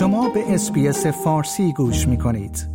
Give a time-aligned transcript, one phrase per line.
[0.00, 2.68] شما به اسپیس فارسی گوش می کنید.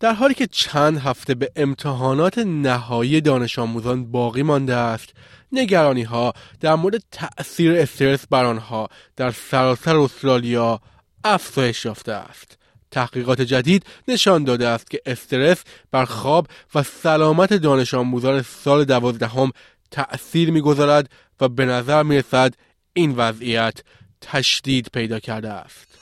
[0.00, 5.08] در حالی که چند هفته به امتحانات نهایی دانش آموزان باقی مانده است
[5.52, 10.80] نگرانی ها در مورد تأثیر استرس بر آنها در سراسر استرالیا
[11.24, 12.58] افزایش یافته است
[12.90, 19.52] تحقیقات جدید نشان داده است که استرس بر خواب و سلامت دانش آموزان سال دوازدهم
[19.90, 21.10] تأثیر می‌گذارد
[21.40, 22.54] و به نظر می رسد
[22.92, 23.80] این وضعیت
[24.20, 25.98] تشدید پیدا کرده است.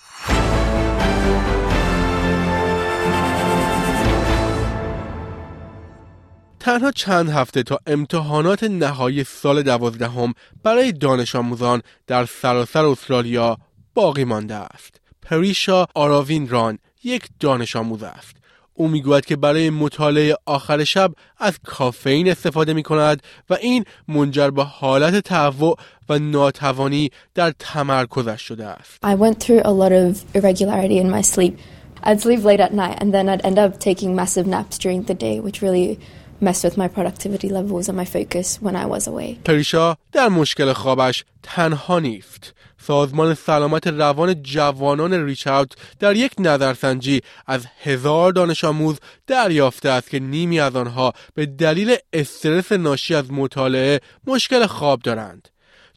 [6.61, 13.59] تنها چند هفته تا امتحانات نهایی سال دوازدهم برای دانش آموزان در سراسر استرالیا
[13.95, 15.01] باقی مانده است.
[15.23, 18.37] پریشا آراوین ران یک دانش آموز است.
[18.77, 24.51] او می‌گوید که برای مطالعه آخر شب از کافئین استفاده می کند و این منجر
[24.51, 28.99] به حالت تهوع و ناتوانی در تمرکزش شده است.
[29.05, 31.59] I went through a lot of irregularity in my sleep.
[32.03, 35.15] I'd sleep late at night and then I'd end up taking massive naps during the
[35.15, 35.99] day which really
[36.41, 39.39] messed with my productivity levels and my focus when I was awake.
[39.45, 42.53] پریشا در مشکل خوابش تنها نیست.
[42.87, 50.19] سازمان سلامت روان جوانان ریچاوت در یک نظرسنجی از هزار دانش آموز دریافته است که
[50.19, 55.49] نیمی از آنها به دلیل استرس ناشی از مطالعه مشکل خواب دارند.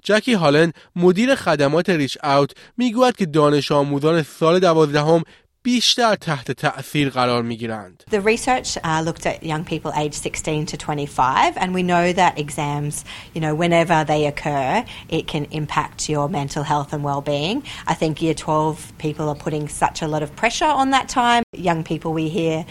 [0.03, 5.23] جکی هالن مدیر خدمات ریچ اوت می‌گوید که دانش آموزان سال دوازدهم
[5.68, 8.04] بیشتر تحت تأثیر قرار می گیرند.
[8.10, 12.38] The research uh, looked at young people aged 16 to 25 and we know that
[12.38, 17.62] exams, you know, whenever they occur, it can impact your mental health and well-being.
[17.86, 21.42] I think year 12 people are putting such a lot of pressure on that time.
[21.54, 22.66] Young people we hear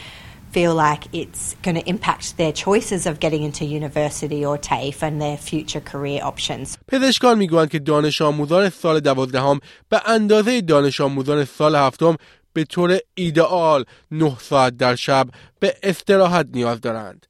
[0.52, 5.16] feel like it's going to impact their choices of getting into university or TAFE and
[5.20, 6.78] their future career options.
[6.88, 12.18] پزشکان میگویند که دانش آموزان سال دوازدهم به اندازه دانش آموزان سال هفتم
[12.59, 15.29] به طور ایدئال 9 ساعت در شب
[15.61, 17.27] به استراحت نیاز دارند.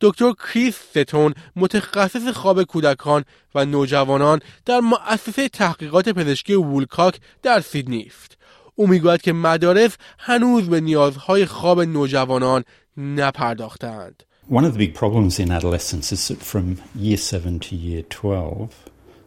[0.00, 3.24] دکتر کریس ستون متخصص خواب کودکان
[3.54, 8.36] و نوجوانان در مؤسسه تحقیقات پزشکی وولکاک در سیدنی است.
[8.74, 12.64] او می‌گوید که مدارس هنوز به نیازهای خواب نوجوانان
[12.96, 14.22] نپرداختند.
[14.50, 16.66] One of the big problems in adolescence is that from
[16.96, 18.70] year 7 to year 12,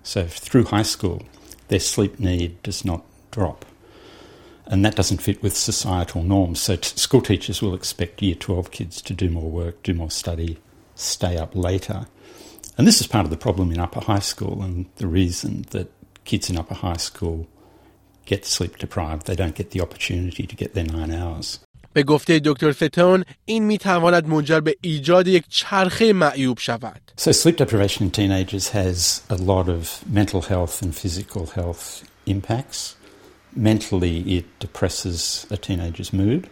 [0.03, 1.21] so through high school,
[1.67, 3.01] their sleep need does not
[3.31, 3.65] drop.
[4.66, 6.60] and that doesn't fit with societal norms.
[6.60, 10.10] So t- school teachers will expect year 12 kids to do more work, do more
[10.10, 10.58] study,
[10.94, 12.06] stay up later.
[12.78, 15.92] And this is part of the problem in upper high school and the reason that
[16.24, 17.48] kids in upper high school
[18.26, 19.26] get sleep deprived.
[19.26, 21.58] They don't get the opportunity to get their nine hours.
[21.92, 27.00] به گفته دکتر ستون این می تواند منجر به ایجاد یک چرخه معیوب شود.
[27.16, 32.96] So sleep deprivation in teenagers has a lot of mental health and physical health impacts.
[33.54, 36.48] Mentally, it depresses a teenager's mood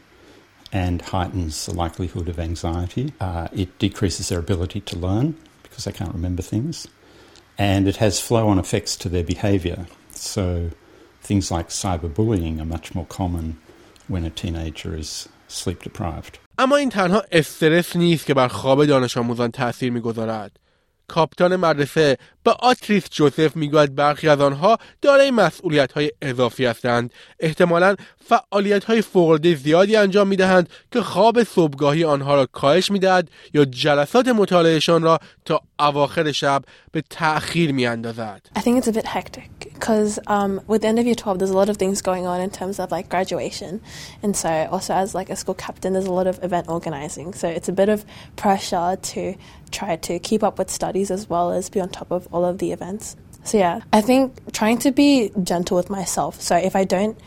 [0.72, 3.12] and heightens the likelihood of anxiety.
[3.20, 6.86] Uh, it decreases their ability to learn because they can't remember things.
[7.56, 9.86] And it has flow on effects to their behaviour.
[10.12, 10.70] So
[11.22, 13.58] things like cyberbullying are much more common
[14.08, 16.38] when a teenager is sleep deprived.
[16.58, 20.52] اما این تنها استرس نیست که بر خواب دانش آموزان تاثیر میگذارد
[21.07, 27.13] کاپیتان مدرسه به آتریس جوزف می‌گوید برخی از آنها دارای مسئولیت های اضافی هستند.
[27.39, 33.65] احتمالا فعالیت های فوقالعاده زیادی انجام می‌دهند که خواب صبحگاهی آنها را کاهش می‌دهد یا
[33.65, 38.41] جلسات مطالعهشان را تا اواخر شب به تأخیر میاندازد.
[39.83, 42.39] Because um, with the end of year 12 there's a lot of things going on
[42.39, 43.81] in terms of like graduation
[44.21, 47.49] and so also as like a school captain there's a lot of event organizing so
[47.49, 48.05] it's a bit of
[48.37, 49.35] pressure to
[49.73, 52.59] try to keep up with studies as well as be on top of all of
[52.59, 53.17] the events.
[53.43, 56.39] So yeah, I think trying to be gentle with myself.
[56.39, 57.17] So if I don't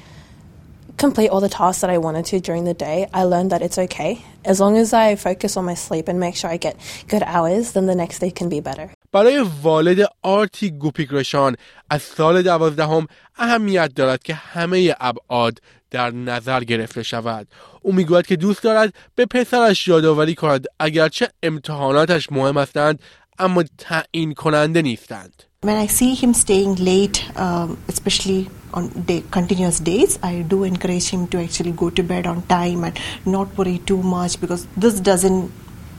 [0.97, 3.79] complete all the tasks that I wanted to during the day, I learned that it's
[3.85, 4.11] okay.
[4.51, 6.75] As long as I focus on my sleep and make sure I get
[7.13, 8.87] good hours, then the next day can be better.
[9.11, 11.55] برای والد آرتی گوپیگرشان
[11.89, 15.59] از سال دوازدهم اهمیت دارد که همه ابعاد
[15.91, 17.47] در نظر گرفته شود
[17.81, 22.99] او میگوید که دوست دارد به پسرش یادآوری کند اگرچه امتحاناتش مهم هستند
[23.39, 29.80] اما تعیین کننده نیستند When I see him staying late, um, especially on day, continuous
[29.80, 33.78] days, I do encourage him to actually go to bed on time and not worry
[33.78, 35.50] too much because this doesn't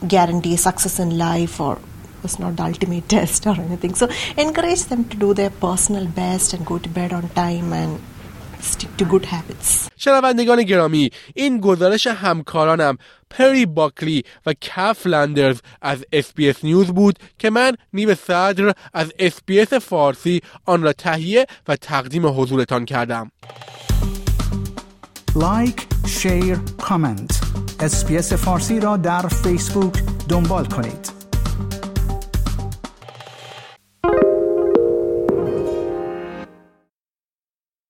[0.08, 1.80] guarantee success in life or
[2.24, 3.96] it's not the ultimate test or anything.
[3.96, 4.08] So
[4.38, 8.00] encourage them to do their personal best and go to bed on time and
[8.62, 9.90] stick to good habits.
[9.98, 12.98] شنوندگان گرامی این گزارش همکارانم
[13.30, 19.74] پری باکلی و کف لندرز از اسپیس نیوز بود که من نیو صدر از اسپیس
[19.74, 23.32] فارسی آن را تهیه و تقدیم حضورتان کردم.
[25.36, 27.42] like share comment
[27.80, 29.94] SBS فارسی را در فیسبوک
[30.30, 31.17] دنبال کنید.